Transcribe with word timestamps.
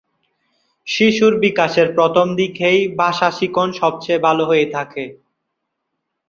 শিশুর 0.87 1.33
বিকাশের 1.39 1.87
প্রথম 1.95 2.27
দিকেই 2.35 2.79
ভাষা 2.97 3.29
শিখন 3.37 3.69
সবচেয়ে 3.73 4.23
ভাল 4.25 4.37
হয়ে 4.49 4.67
থাকে। 4.71 5.03